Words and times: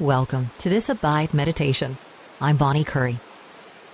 Welcome 0.00 0.50
to 0.58 0.68
this 0.68 0.88
Abide 0.88 1.34
Meditation. 1.34 1.96
I'm 2.40 2.56
Bonnie 2.56 2.84
Curry. 2.84 3.18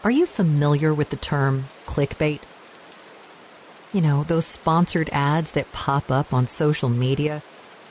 Are 0.05 0.11
you 0.11 0.27
familiar 0.27 0.93
with 0.93 1.09
the 1.09 1.17
term 1.17 1.65
clickbait? 1.87 2.43
You 3.91 4.03
know, 4.03 4.23
those 4.23 4.45
sponsored 4.45 5.09
ads 5.13 5.53
that 5.53 5.73
pop 5.73 6.11
up 6.11 6.35
on 6.35 6.47
social 6.47 6.91
media? 6.91 7.41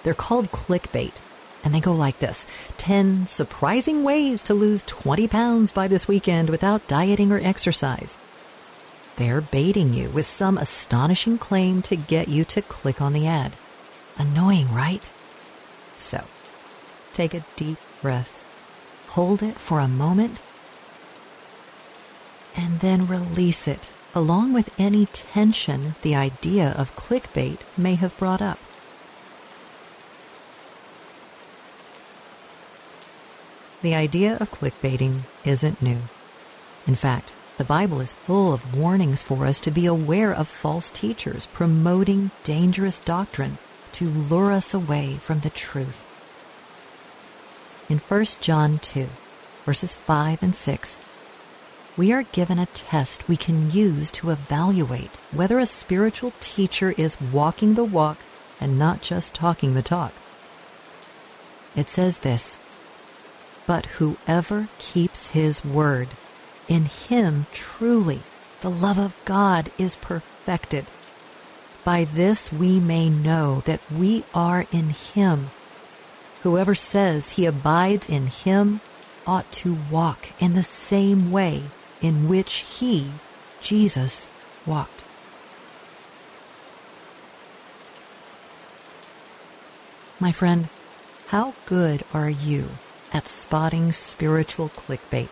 They're 0.04 0.14
called 0.14 0.52
clickbait, 0.52 1.20
and 1.64 1.73
they 1.73 1.80
go 1.80 1.91
like 1.91 2.20
this 2.20 2.46
10 2.78 3.26
surprising 3.26 4.04
ways 4.04 4.43
to 4.43 4.54
lose 4.54 4.84
20 4.84 5.27
pounds 5.27 5.71
by 5.71 5.88
this 5.88 6.07
weekend 6.07 6.52
without 6.52 6.88
dieting 6.88 7.32
or 7.32 7.39
exercise. 7.39 8.16
They're 9.16 9.41
baiting 9.41 9.91
you 9.91 10.09
with 10.09 10.27
some 10.27 10.59
astonishing 10.59 11.39
claim 11.39 11.82
to 11.82 11.95
get 11.95 12.27
you 12.27 12.46
to 12.46 12.61
click 12.61 13.02
on 13.02 13.14
the 13.14 13.25
ad. 13.25 13.54
Annoying, 14.20 14.71
right? 14.71 15.10
So, 15.96 16.25
take 17.14 17.34
a 17.34 17.43
deep 17.56 17.80
breath. 18.04 18.39
Hold 19.16 19.42
it 19.42 19.56
for 19.56 19.80
a 19.80 19.88
moment 19.88 20.42
and 22.56 22.80
then 22.82 23.07
release 23.07 23.68
it, 23.68 23.89
along 24.14 24.54
with 24.54 24.80
any 24.80 25.07
tension 25.07 25.96
the 26.04 26.16
idea 26.16 26.75
of 26.78 26.96
clickbait 26.96 27.60
may 27.78 27.96
have 27.96 28.18
brought 28.20 28.42
up. 28.42 28.60
The 33.81 33.95
idea 33.95 34.38
of 34.39 34.52
clickbaiting 34.52 35.22
isn't 35.44 35.81
new. 35.81 36.02
In 36.86 36.95
fact, 36.95 37.33
the 37.58 37.64
Bible 37.64 38.02
is 38.02 38.14
full 38.14 38.53
of 38.53 38.78
warnings 38.78 39.22
for 39.22 39.45
us 39.45 39.59
to 39.61 39.72
be 39.72 39.86
aware 39.86 40.33
of 40.33 40.47
false 40.47 40.89
teachers 40.89 41.47
promoting 41.47 42.31
dangerous 42.44 43.00
doctrine 43.00 43.58
to 43.94 44.09
lure 44.09 44.52
us 44.52 44.73
away 44.73 45.16
from 45.16 45.39
the 45.39 45.49
truth 45.49 46.12
in 47.94 47.99
1 47.99 48.25
John 48.41 48.80
2, 48.80 49.08
verses 49.66 49.94
5 49.94 50.41
and 50.41 50.55
6, 50.55 50.99
we 51.95 52.11
are 52.11 52.23
given 52.23 52.58
a 52.58 52.66
test 52.66 53.30
we 53.30 53.38
can 53.38 53.69
use 53.69 54.09
to 54.09 54.31
evaluate 54.31 55.11
whether 55.31 55.59
a 55.59 55.67
spiritual 55.67 56.33
teacher 56.39 56.95
is 56.97 57.21
walking 57.21 57.75
the 57.75 57.83
walk 57.83 58.17
and 58.59 58.80
not 58.80 59.03
just 59.03 59.36
talking 59.36 59.75
the 59.75 59.83
talk. 59.83 60.11
It 61.75 61.88
says 61.88 62.17
this 62.17 62.58
But 63.67 63.86
whoever 63.97 64.69
keeps 64.80 65.27
his 65.27 65.64
word, 65.64 66.08
in 66.67 66.86
him 66.86 67.45
truly 67.53 68.21
the 68.61 68.71
love 68.71 68.97
of 68.97 69.16
God 69.23 69.71
is 69.77 69.95
perfected. 69.97 70.86
By 71.83 72.05
this 72.05 72.52
we 72.52 72.80
may 72.80 73.09
know 73.09 73.61
that 73.67 73.81
we 73.91 74.23
are 74.33 74.66
in 74.71 74.89
him. 74.89 75.52
Whoever 76.44 76.75
says 76.75 77.31
he 77.31 77.45
abides 77.45 78.09
in 78.09 78.27
him 78.27 78.81
ought 79.25 79.49
to 79.53 79.77
walk 79.89 80.27
in 80.41 80.55
the 80.55 80.63
same 80.63 81.31
way 81.31 81.63
in 82.02 82.27
which 82.27 82.66
he, 82.77 83.11
Jesus, 83.61 84.27
walked. 84.66 85.05
My 90.19 90.33
friend, 90.33 90.67
how 91.27 91.53
good 91.66 92.03
are 92.14 92.30
you 92.30 92.71
at 93.14 93.30
spotting 93.30 93.94
spiritual 93.94 94.67
clickbait? 94.67 95.30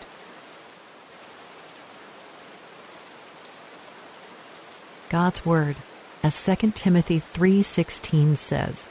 God's 5.09 5.45
word, 5.45 5.76
as 6.23 6.45
2 6.45 6.72
Timothy 6.72 7.22
3:16 7.34 8.38
says, 8.38 8.88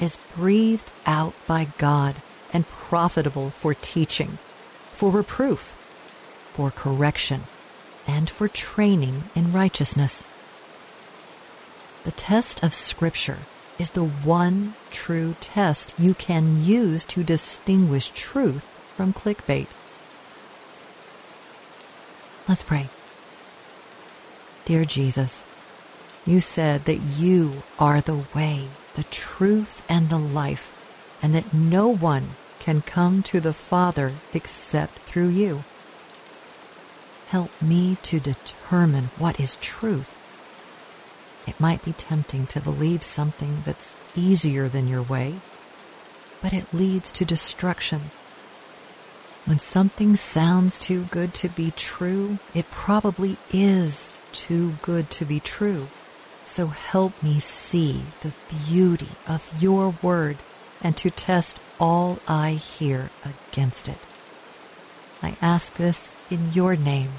is 0.00 0.18
breathed 0.34 0.90
out 1.06 1.34
by 1.46 1.68
God 1.78 2.16
and 2.52 2.66
profitable 2.66 3.50
for 3.50 3.74
teaching, 3.74 4.38
for 4.92 5.10
reproof, 5.10 5.60
for 6.52 6.70
correction, 6.70 7.42
and 8.06 8.30
for 8.30 8.48
training 8.48 9.24
in 9.34 9.52
righteousness. 9.52 10.24
The 12.04 12.12
test 12.12 12.62
of 12.62 12.72
Scripture 12.72 13.38
is 13.78 13.90
the 13.90 14.04
one 14.04 14.74
true 14.90 15.34
test 15.40 15.94
you 15.98 16.14
can 16.14 16.64
use 16.64 17.04
to 17.06 17.24
distinguish 17.24 18.10
truth 18.10 18.64
from 18.96 19.12
clickbait. 19.12 19.68
Let's 22.48 22.62
pray. 22.62 22.88
Dear 24.64 24.84
Jesus, 24.84 25.44
you 26.24 26.40
said 26.40 26.84
that 26.84 26.96
you 26.96 27.62
are 27.78 28.00
the 28.00 28.24
way, 28.34 28.68
the 28.96 29.04
truth, 29.04 29.84
and 29.88 30.08
the 30.08 30.18
life, 30.18 31.18
and 31.22 31.34
that 31.34 31.54
no 31.54 31.86
one 31.86 32.30
can 32.58 32.82
come 32.82 33.22
to 33.22 33.38
the 33.38 33.52
Father 33.52 34.12
except 34.34 34.98
through 35.00 35.28
you. 35.28 35.62
Help 37.28 37.50
me 37.62 37.96
to 38.02 38.18
determine 38.18 39.10
what 39.18 39.38
is 39.38 39.56
truth. 39.56 40.14
It 41.46 41.60
might 41.60 41.84
be 41.84 41.92
tempting 41.92 42.46
to 42.48 42.60
believe 42.60 43.02
something 43.02 43.58
that's 43.64 43.94
easier 44.16 44.68
than 44.68 44.88
your 44.88 45.02
way, 45.02 45.36
but 46.42 46.52
it 46.52 46.74
leads 46.74 47.12
to 47.12 47.24
destruction. 47.24 48.10
When 49.44 49.60
something 49.60 50.16
sounds 50.16 50.76
too 50.76 51.04
good 51.04 51.34
to 51.34 51.48
be 51.48 51.72
true, 51.76 52.38
it 52.52 52.70
probably 52.70 53.36
is 53.52 54.10
too 54.32 54.74
good 54.82 55.08
to 55.10 55.24
be 55.24 55.38
true. 55.38 55.86
So 56.46 56.68
help 56.68 57.20
me 57.24 57.40
see 57.40 58.02
the 58.22 58.32
beauty 58.68 59.08
of 59.28 59.50
your 59.60 59.94
word 60.00 60.36
and 60.80 60.96
to 60.96 61.10
test 61.10 61.58
all 61.80 62.20
I 62.28 62.52
hear 62.52 63.10
against 63.24 63.88
it. 63.88 63.98
I 65.22 65.36
ask 65.42 65.74
this 65.74 66.14
in 66.30 66.52
your 66.52 66.76
name. 66.76 67.10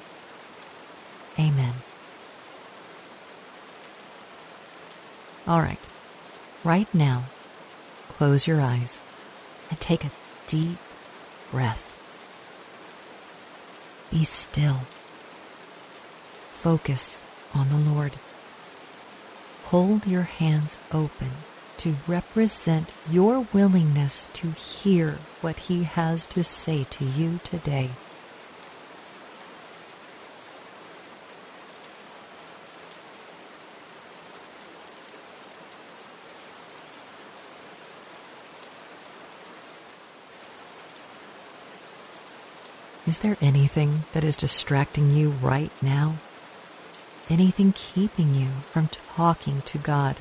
Amen. 1.38 1.74
All 5.46 5.60
right, 5.60 5.86
right 6.64 6.92
now, 6.94 7.26
close 8.08 8.48
your 8.48 8.62
eyes 8.62 9.00
and 9.70 9.80
take 9.80 10.06
a 10.06 10.12
deep 10.48 10.78
breath. 11.52 11.84
Be 14.10 14.24
still. 14.24 14.80
Focus 16.50 17.22
on 17.54 17.70
the 17.70 17.78
Lord 17.78 18.14
hold 19.68 20.08
your 20.08 20.22
hands 20.22 20.78
open 20.94 21.30
to 21.76 21.94
represent 22.08 22.90
your 23.10 23.46
willingness 23.52 24.30
to 24.32 24.50
hear 24.52 25.18
what 25.42 25.58
He 25.58 25.84
has 25.84 26.26
to 26.28 26.42
say 26.42 26.86
to 26.86 27.04
you 27.04 27.42
today. 27.44 27.90
Is 43.06 43.20
there 43.20 43.38
anything 43.42 44.04
that 44.14 44.24
is 44.24 44.38
distracting 44.38 45.12
you 45.12 45.32
right 45.32 45.72
now? 45.82 46.16
Anything 47.30 47.74
keeping 47.74 48.36
you 48.36 48.48
from 48.72 48.90
talking 49.16 49.62
to 49.64 49.78
God. 49.78 50.18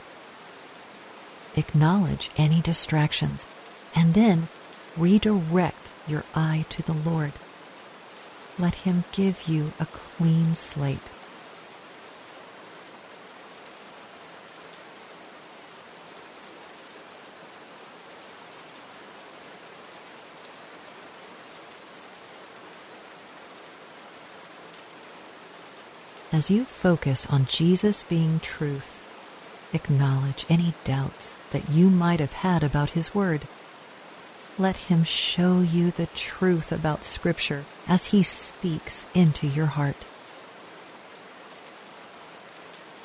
Acknowledge 1.56 2.30
any 2.36 2.60
distractions 2.60 3.46
and 3.94 4.14
then 4.14 4.48
redirect 4.96 5.92
your 6.06 6.24
eye 6.34 6.64
to 6.70 6.82
the 6.82 6.92
Lord. 6.92 7.32
Let 8.58 8.74
Him 8.86 9.04
give 9.12 9.48
you 9.48 9.72
a 9.78 9.86
clean 9.86 10.54
slate. 10.54 11.10
As 26.36 26.50
you 26.50 26.66
focus 26.66 27.26
on 27.30 27.46
Jesus 27.46 28.02
being 28.02 28.40
truth, 28.40 29.00
acknowledge 29.72 30.44
any 30.50 30.74
doubts 30.84 31.34
that 31.50 31.70
you 31.70 31.88
might 31.88 32.20
have 32.20 32.34
had 32.44 32.62
about 32.62 32.90
His 32.90 33.14
Word. 33.14 33.48
Let 34.58 34.76
Him 34.92 35.02
show 35.02 35.60
you 35.60 35.90
the 35.90 36.08
truth 36.08 36.70
about 36.70 37.04
Scripture 37.04 37.64
as 37.88 38.08
He 38.08 38.22
speaks 38.22 39.06
into 39.14 39.46
your 39.46 39.64
heart. 39.64 40.04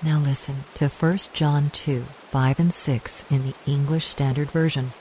Now 0.03 0.19
listen 0.19 0.65
to 0.73 0.89
1 0.89 1.17
John 1.31 1.69
2 1.69 2.01
5 2.01 2.59
and 2.59 2.73
6 2.73 3.31
in 3.31 3.43
the 3.43 3.55
English 3.65 4.07
Standard 4.07 4.51
Version. 4.51 4.91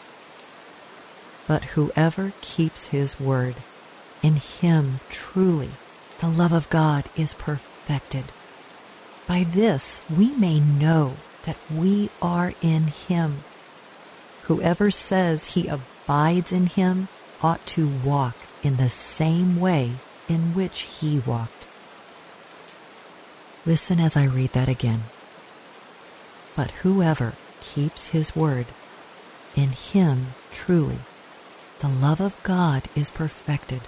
But 1.48 1.74
whoever 1.74 2.32
keeps 2.42 2.90
His 2.94 3.18
Word, 3.18 3.56
in 4.22 4.36
Him 4.36 5.00
truly 5.10 5.70
the 6.20 6.28
love 6.28 6.52
of 6.52 6.70
God 6.70 7.06
is 7.16 7.34
perfect 7.34 7.69
By 9.26 9.44
this 9.44 10.00
we 10.16 10.34
may 10.36 10.60
know 10.60 11.14
that 11.44 11.56
we 11.74 12.10
are 12.22 12.52
in 12.62 12.84
him. 12.84 13.38
Whoever 14.42 14.90
says 14.90 15.46
he 15.46 15.66
abides 15.66 16.52
in 16.52 16.66
him 16.66 17.08
ought 17.42 17.64
to 17.66 17.88
walk 18.04 18.36
in 18.62 18.76
the 18.76 18.88
same 18.88 19.58
way 19.58 19.92
in 20.28 20.54
which 20.54 20.82
he 20.82 21.18
walked. 21.18 21.66
Listen 23.66 23.98
as 23.98 24.16
I 24.16 24.24
read 24.24 24.52
that 24.52 24.68
again. 24.68 25.02
But 26.54 26.70
whoever 26.82 27.34
keeps 27.60 28.08
his 28.08 28.36
word, 28.36 28.66
in 29.56 29.70
him 29.70 30.28
truly 30.52 30.98
the 31.80 31.88
love 31.88 32.20
of 32.20 32.40
God 32.42 32.84
is 32.94 33.10
perfected. 33.10 33.80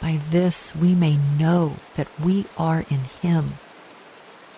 By 0.00 0.20
this 0.30 0.74
we 0.74 0.94
may 0.94 1.18
know 1.38 1.76
that 1.96 2.08
we 2.20 2.46
are 2.56 2.84
in 2.90 3.00
him. 3.22 3.54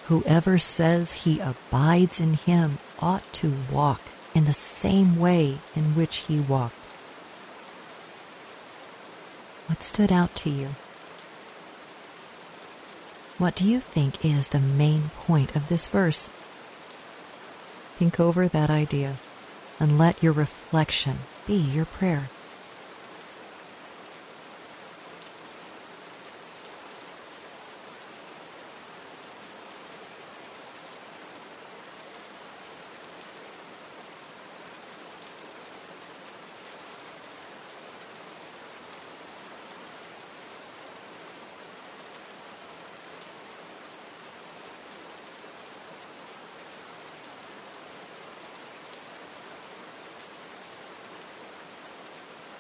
Whoever 0.07 0.59
says 0.59 1.13
he 1.25 1.41
abides 1.41 2.21
in 2.21 2.35
him 2.35 2.79
ought 3.01 3.33
to 3.35 3.55
walk 3.71 4.01
in 4.35 4.45
the 4.45 4.53
same 4.53 5.19
way 5.19 5.59
in 5.75 5.95
which 5.95 6.19
he 6.29 6.41
walked. 6.41 6.75
What 9.67 9.83
stood 9.83 10.11
out 10.11 10.35
to 10.37 10.51
you? 10.51 10.69
What 13.39 13.55
do 13.55 13.65
you 13.65 13.81
think 13.81 14.25
is 14.25 14.49
the 14.49 14.61
main 14.61 15.11
point 15.17 15.57
of 15.57 15.69
this 15.69 15.87
verse? 15.87 16.29
Think 17.97 18.21
over 18.21 18.49
that 18.49 18.69
idea 18.69 19.17
and 19.79 19.97
let 19.97 20.23
your 20.23 20.33
reflection 20.33 21.21
be 21.47 21.55
your 21.55 21.87
prayer. 21.87 22.29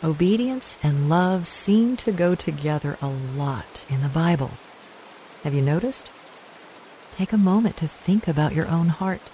Obedience 0.02 0.78
and 0.82 1.10
love 1.10 1.46
seem 1.46 1.94
to 1.98 2.10
go 2.10 2.34
together 2.34 2.96
a 3.02 3.06
lot 3.06 3.84
in 3.90 4.00
the 4.00 4.08
Bible. 4.08 4.52
Have 5.44 5.52
you 5.52 5.60
noticed? 5.60 6.10
Take 7.12 7.34
a 7.34 7.38
moment 7.38 7.76
to 7.76 7.86
think 7.86 8.26
about 8.26 8.54
your 8.54 8.66
own 8.66 8.88
heart. 8.88 9.28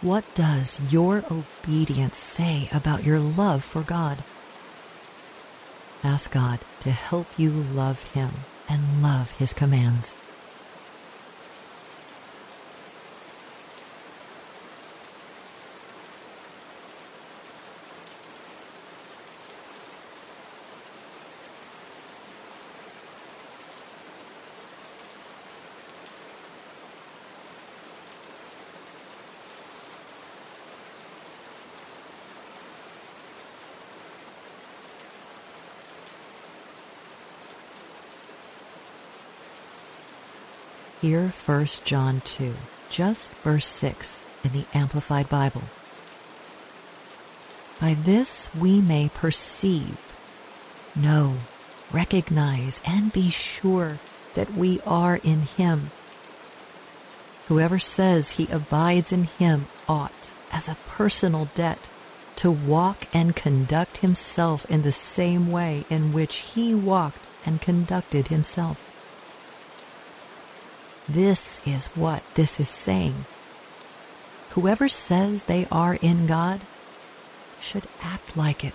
What 0.00 0.24
does 0.34 0.80
your 0.90 1.24
obedience 1.30 2.16
say 2.16 2.70
about 2.72 3.04
your 3.04 3.18
love 3.18 3.62
for 3.62 3.82
God? 3.82 4.24
Ask 6.02 6.32
God 6.32 6.60
to 6.80 6.90
help 6.90 7.26
you 7.38 7.50
love 7.50 8.02
Him 8.14 8.30
and 8.66 9.02
love 9.02 9.32
His 9.32 9.52
commands. 9.52 10.14
Hear 41.04 41.34
1 41.44 41.66
John 41.84 42.22
2, 42.24 42.54
just 42.88 43.30
verse 43.42 43.66
6 43.66 44.22
in 44.42 44.52
the 44.52 44.64
Amplified 44.72 45.28
Bible. 45.28 45.64
By 47.78 47.92
this 47.92 48.48
we 48.54 48.80
may 48.80 49.10
perceive, 49.12 49.98
know, 50.96 51.34
recognize, 51.92 52.80
and 52.86 53.12
be 53.12 53.28
sure 53.28 53.98
that 54.32 54.54
we 54.54 54.80
are 54.86 55.16
in 55.16 55.40
Him. 55.40 55.90
Whoever 57.48 57.78
says 57.78 58.30
he 58.40 58.48
abides 58.50 59.12
in 59.12 59.24
Him 59.24 59.66
ought, 59.86 60.30
as 60.50 60.70
a 60.70 60.78
personal 60.88 61.50
debt, 61.54 61.86
to 62.36 62.50
walk 62.50 63.08
and 63.12 63.36
conduct 63.36 63.98
himself 63.98 64.64
in 64.70 64.80
the 64.80 64.90
same 64.90 65.50
way 65.50 65.84
in 65.90 66.14
which 66.14 66.36
He 66.54 66.74
walked 66.74 67.26
and 67.44 67.60
conducted 67.60 68.28
Himself. 68.28 68.93
This 71.08 71.60
is 71.66 71.86
what 71.88 72.22
this 72.34 72.58
is 72.58 72.68
saying. 72.68 73.26
Whoever 74.50 74.88
says 74.88 75.44
they 75.44 75.66
are 75.70 75.98
in 76.00 76.26
God 76.26 76.60
should 77.60 77.84
act 78.02 78.36
like 78.36 78.64
it. 78.64 78.74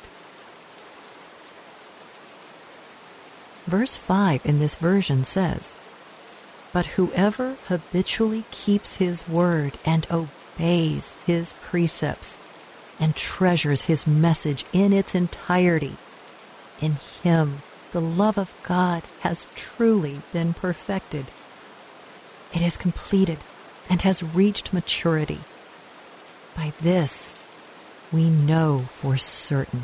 Verse 3.65 3.95
5 3.95 4.45
in 4.45 4.59
this 4.59 4.75
version 4.75 5.23
says, 5.23 5.73
But 6.73 6.97
whoever 6.97 7.55
habitually 7.67 8.43
keeps 8.51 8.95
his 8.95 9.27
word 9.27 9.77
and 9.85 10.07
obeys 10.11 11.13
his 11.25 11.53
precepts 11.61 12.37
and 12.99 13.15
treasures 13.15 13.83
his 13.83 14.05
message 14.05 14.65
in 14.73 14.91
its 14.91 15.15
entirety, 15.15 15.95
in 16.81 16.97
him 17.23 17.61
the 17.91 18.01
love 18.01 18.37
of 18.37 18.53
God 18.63 19.03
has 19.21 19.47
truly 19.55 20.21
been 20.33 20.53
perfected. 20.53 21.27
It 22.53 22.61
is 22.61 22.77
completed 22.77 23.39
and 23.89 24.01
has 24.01 24.23
reached 24.23 24.73
maturity. 24.73 25.39
By 26.55 26.73
this, 26.81 27.35
we 28.11 28.29
know 28.29 28.79
for 28.79 29.17
certain 29.17 29.83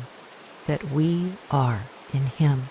that 0.66 0.84
we 0.84 1.32
are 1.50 1.82
in 2.12 2.22
Him. 2.26 2.64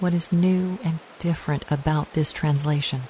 What 0.00 0.12
is 0.12 0.32
new 0.32 0.78
and 0.84 0.98
different 1.18 1.64
about 1.70 2.12
this 2.12 2.32
translation? 2.32 3.02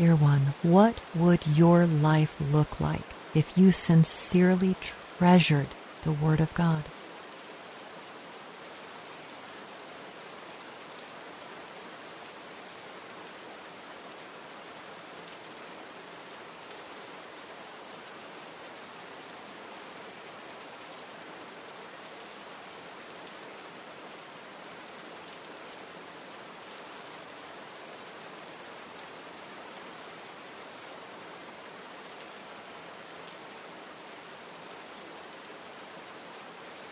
Dear 0.00 0.16
one, 0.16 0.54
what 0.62 0.98
would 1.14 1.46
your 1.46 1.84
life 1.84 2.40
look 2.40 2.80
like 2.80 3.04
if 3.34 3.52
you 3.54 3.70
sincerely 3.70 4.74
treasured 4.80 5.66
the 6.04 6.12
Word 6.12 6.40
of 6.40 6.54
God? 6.54 6.84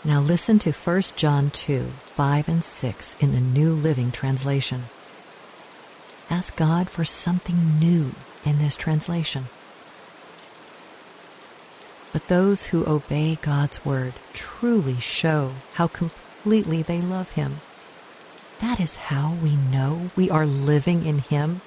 Now 0.08 0.20
listen 0.22 0.58
to 0.60 0.72
1 0.72 1.02
John 1.16 1.50
2 1.50 1.82
5 1.82 2.48
and 2.48 2.64
6 2.64 3.16
in 3.20 3.32
the 3.32 3.42
New 3.42 3.74
Living 3.74 4.10
Translation. 4.10 4.84
Ask 6.30 6.56
God 6.56 6.88
for 6.88 7.04
something 7.04 7.78
new 7.78 8.12
in 8.42 8.56
this 8.56 8.74
translation. 8.74 9.48
But 12.10 12.28
those 12.28 12.68
who 12.68 12.86
obey 12.86 13.36
God's 13.42 13.84
word 13.84 14.14
truly 14.32 14.96
show 14.96 15.52
how 15.74 15.88
completely 15.88 16.80
they 16.80 17.02
love 17.02 17.32
Him. 17.32 17.56
That 18.60 18.80
is 18.80 18.96
how 19.12 19.34
we 19.42 19.56
know 19.56 20.08
we 20.16 20.30
are 20.30 20.46
living 20.46 21.04
in 21.04 21.18
Him. 21.18 21.60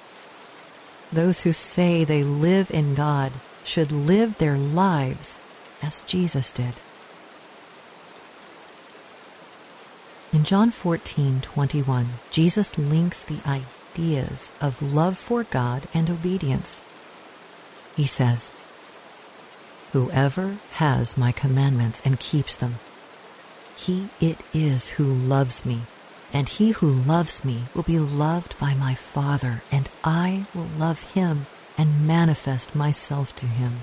Those 1.12 1.42
who 1.42 1.52
say 1.52 2.02
they 2.02 2.24
live 2.24 2.72
in 2.72 2.96
God 2.96 3.30
should 3.62 3.92
live 3.92 4.38
their 4.38 4.58
lives 4.58 5.38
as 5.80 6.00
Jesus 6.00 6.50
did. 6.50 6.74
In 10.32 10.44
John 10.44 10.70
14, 10.70 11.42
21, 11.42 12.06
Jesus 12.30 12.78
links 12.78 13.22
the 13.22 13.40
ideas 13.46 14.50
of 14.62 14.80
love 14.80 15.18
for 15.18 15.44
God 15.44 15.82
and 15.92 16.08
obedience. 16.08 16.80
He 17.96 18.06
says, 18.06 18.50
Whoever 19.92 20.56
has 20.72 21.18
my 21.18 21.32
commandments 21.32 22.00
and 22.02 22.18
keeps 22.18 22.56
them, 22.56 22.76
he 23.76 24.08
it 24.22 24.40
is 24.54 24.96
who 24.96 25.04
loves 25.04 25.66
me, 25.66 25.80
and 26.32 26.48
he 26.48 26.70
who 26.70 26.90
loves 26.90 27.44
me 27.44 27.64
will 27.74 27.82
be 27.82 27.98
loved 27.98 28.58
by 28.58 28.72
my 28.72 28.94
Father, 28.94 29.62
and 29.70 29.90
I 30.02 30.46
will 30.54 30.68
love 30.78 31.12
him 31.12 31.44
and 31.76 32.06
manifest 32.06 32.74
myself 32.74 33.36
to 33.36 33.46
him. 33.46 33.80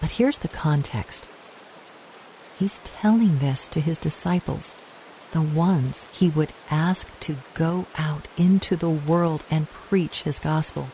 But 0.00 0.12
here's 0.12 0.38
the 0.38 0.48
context. 0.48 1.28
He's 2.58 2.78
telling 2.78 3.38
this 3.38 3.68
to 3.68 3.80
his 3.80 3.98
disciples, 3.98 4.74
the 5.32 5.42
ones 5.42 6.06
he 6.12 6.30
would 6.30 6.52
ask 6.70 7.06
to 7.20 7.36
go 7.54 7.86
out 7.98 8.28
into 8.38 8.76
the 8.76 8.90
world 8.90 9.44
and 9.50 9.70
preach 9.70 10.22
his 10.22 10.38
gospel, 10.38 10.88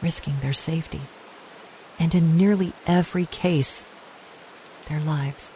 risking 0.00 0.36
their 0.40 0.54
safety, 0.54 1.02
and 1.98 2.14
in 2.14 2.36
nearly 2.36 2.72
every 2.86 3.26
case, 3.26 3.84
their 4.88 5.00
lives. 5.00 5.50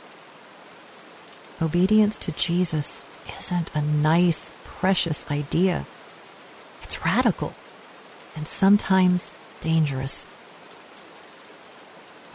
Obedience 1.60 2.18
to 2.18 2.32
Jesus 2.32 3.02
isn't 3.38 3.74
a 3.74 3.80
nice, 3.80 4.52
precious 4.64 5.28
idea. 5.30 5.86
It's 6.82 7.04
radical 7.04 7.54
and 8.36 8.46
sometimes 8.46 9.30
dangerous. 9.60 10.26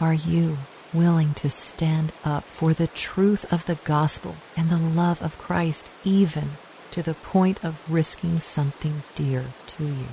Are 0.00 0.14
you 0.14 0.58
willing 0.94 1.34
to 1.34 1.50
stand 1.50 2.12
up 2.24 2.44
for 2.44 2.72
the 2.74 2.86
truth 2.86 3.50
of 3.52 3.66
the 3.66 3.78
gospel 3.84 4.36
and 4.56 4.68
the 4.68 4.76
love 4.76 5.22
of 5.22 5.38
Christ, 5.38 5.90
even 6.04 6.50
to 6.90 7.02
the 7.02 7.14
point 7.14 7.64
of 7.64 7.90
risking 7.90 8.38
something 8.38 9.02
dear 9.14 9.44
to 9.66 9.84
you? 9.84 10.06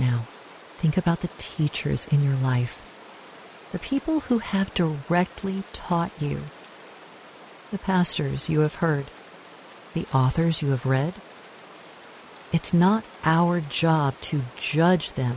Now, 0.00 0.20
think 0.78 0.96
about 0.96 1.20
the 1.20 1.28
teachers 1.36 2.06
in 2.10 2.24
your 2.24 2.36
life, 2.36 2.80
the 3.70 3.78
people 3.78 4.20
who 4.20 4.38
have 4.38 4.72
directly 4.72 5.62
taught 5.74 6.10
you, 6.18 6.40
the 7.70 7.78
pastors 7.78 8.48
you 8.48 8.60
have 8.60 8.76
heard, 8.76 9.04
the 9.92 10.06
authors 10.14 10.62
you 10.62 10.70
have 10.70 10.86
read. 10.86 11.12
It's 12.50 12.72
not 12.72 13.04
our 13.24 13.60
job 13.60 14.18
to 14.22 14.40
judge 14.56 15.12
them, 15.12 15.36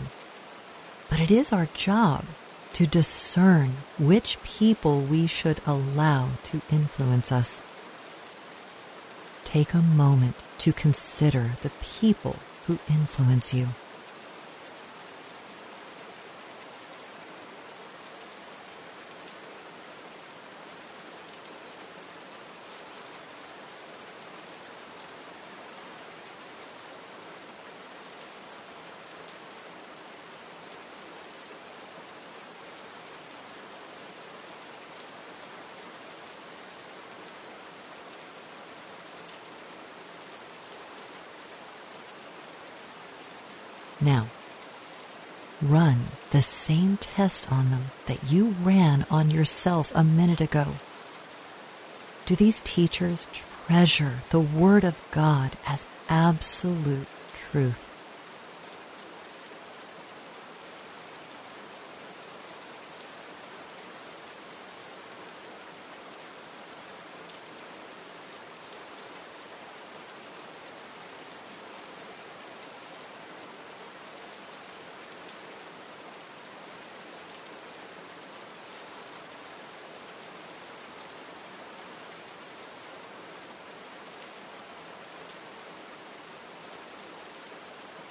but 1.09 1.19
it 1.19 1.29
is 1.29 1.51
our 1.51 1.67
job 1.73 2.23
to 2.71 2.87
discern 2.87 3.71
which 3.99 4.41
people 4.43 5.01
we 5.01 5.27
should 5.27 5.59
allow 5.67 6.29
to 6.43 6.61
influence 6.71 7.33
us. 7.33 7.61
Take 9.43 9.73
a 9.73 9.81
moment 9.81 10.35
to 10.59 10.71
consider 10.71 11.51
the 11.61 11.71
people 11.81 12.37
who 12.65 12.79
influence 12.89 13.53
you. 13.53 13.67
Now, 44.03 44.27
run 45.61 45.97
the 46.31 46.41
same 46.41 46.97
test 46.97 47.49
on 47.49 47.69
them 47.69 47.91
that 48.05 48.29
you 48.29 48.55
ran 48.61 49.05
on 49.09 49.31
yourself 49.31 49.93
a 49.95 50.03
minute 50.03 50.41
ago. 50.41 50.73
Do 52.25 52.35
these 52.35 52.59
teachers 52.61 53.27
treasure 53.65 54.15
the 54.29 54.41
Word 54.41 54.83
of 54.83 54.99
God 55.11 55.51
as 55.65 55.85
absolute 56.09 57.07
truth? 57.33 57.92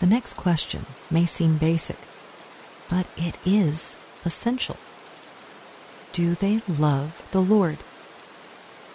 The 0.03 0.09
next 0.09 0.33
question 0.33 0.85
may 1.13 1.27
seem 1.27 1.59
basic, 1.59 1.97
but 2.91 3.07
it 3.17 3.37
is 3.47 3.97
essential. 4.25 4.77
Do 6.13 6.35
they 6.35 6.61
love 6.67 7.25
the 7.31 7.41
Lord? 7.41 7.79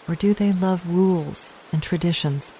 Or 0.06 0.16
do 0.16 0.34
they 0.34 0.52
love 0.52 0.86
rules 0.86 1.54
and 1.72 1.82
traditions? 1.82 2.52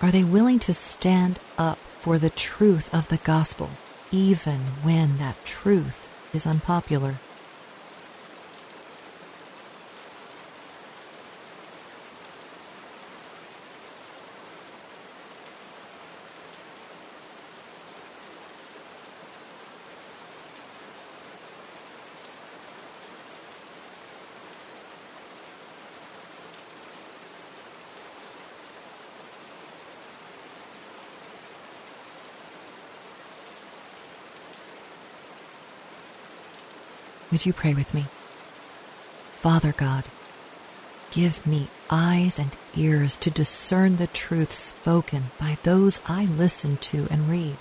Are 0.00 0.12
they 0.12 0.22
willing 0.22 0.60
to 0.60 0.72
stand 0.72 1.40
up 1.58 1.78
for 1.78 2.18
the 2.18 2.30
truth 2.30 2.94
of 2.94 3.08
the 3.08 3.16
gospel, 3.16 3.70
even 4.12 4.60
when 4.84 5.18
that 5.18 5.44
truth 5.44 6.30
is 6.32 6.46
unpopular? 6.46 7.16
Would 37.34 37.46
you 37.46 37.52
pray 37.52 37.74
with 37.74 37.92
me? 37.94 38.02
Father 39.42 39.72
God, 39.72 40.04
give 41.10 41.44
me 41.44 41.66
eyes 41.90 42.38
and 42.38 42.56
ears 42.76 43.16
to 43.16 43.28
discern 43.28 43.96
the 43.96 44.06
truth 44.06 44.52
spoken 44.52 45.24
by 45.40 45.58
those 45.64 45.98
I 46.06 46.26
listen 46.26 46.76
to 46.76 47.08
and 47.10 47.28
read. 47.28 47.56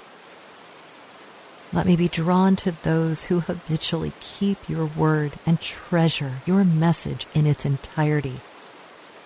Let 1.73 1.87
me 1.87 1.95
be 1.95 2.07
drawn 2.07 2.55
to 2.57 2.71
those 2.83 3.23
who 3.23 3.39
habitually 3.39 4.13
keep 4.19 4.69
your 4.69 4.85
word 4.85 5.33
and 5.43 5.59
treasure 5.59 6.33
your 6.45 6.63
message 6.63 7.25
in 7.33 7.47
its 7.47 7.65
entirety. 7.65 8.41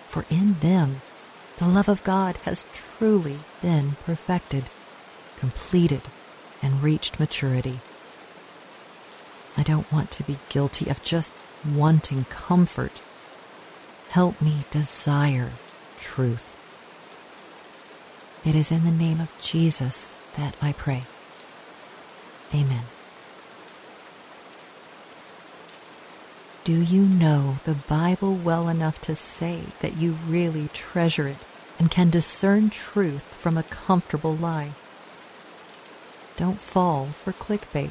For 0.08 0.24
in 0.30 0.54
them, 0.60 1.02
the 1.58 1.68
love 1.68 1.90
of 1.90 2.02
God 2.04 2.38
has 2.46 2.64
truly 2.72 3.40
been 3.60 3.96
perfected, 4.06 4.64
completed, 5.36 6.04
and 6.62 6.82
reached 6.82 7.20
maturity. 7.20 7.80
I 9.58 9.64
don't 9.64 9.92
want 9.92 10.12
to 10.12 10.22
be 10.22 10.38
guilty 10.48 10.88
of 10.88 11.02
just 11.02 11.32
wanting 11.68 12.24
comfort. 12.26 13.02
Help 14.10 14.40
me 14.40 14.58
desire 14.70 15.50
truth. 15.98 16.54
It 18.46 18.54
is 18.54 18.70
in 18.70 18.84
the 18.84 18.92
name 18.92 19.20
of 19.20 19.36
Jesus 19.42 20.14
that 20.36 20.54
I 20.62 20.72
pray. 20.72 21.02
Amen. 22.54 22.84
Do 26.62 26.80
you 26.80 27.02
know 27.02 27.56
the 27.64 27.74
Bible 27.74 28.36
well 28.36 28.68
enough 28.68 29.00
to 29.02 29.16
say 29.16 29.62
that 29.80 29.96
you 29.96 30.18
really 30.28 30.68
treasure 30.72 31.26
it 31.26 31.44
and 31.80 31.90
can 31.90 32.10
discern 32.10 32.70
truth 32.70 33.24
from 33.34 33.58
a 33.58 33.64
comfortable 33.64 34.36
lie? 34.36 34.70
Don't 36.36 36.60
fall 36.60 37.06
for 37.06 37.32
clickbait. 37.32 37.90